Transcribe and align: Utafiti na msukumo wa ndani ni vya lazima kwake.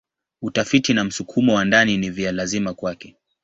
Utafiti 0.41 0.93
na 0.93 1.03
msukumo 1.03 1.53
wa 1.53 1.65
ndani 1.65 1.97
ni 1.97 2.09
vya 2.09 2.31
lazima 2.31 2.73
kwake. 2.73 3.15